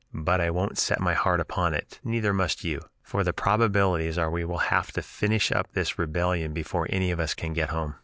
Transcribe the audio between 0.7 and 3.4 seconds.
set my heart upon it, neither must you, for the